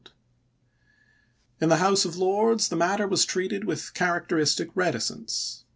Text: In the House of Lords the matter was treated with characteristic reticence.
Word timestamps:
In 1.59 1.69
the 1.69 1.75
House 1.77 2.05
of 2.05 2.17
Lords 2.17 2.69
the 2.69 2.75
matter 2.75 3.05
was 3.07 3.23
treated 3.23 3.65
with 3.65 3.93
characteristic 3.93 4.69
reticence. 4.73 5.63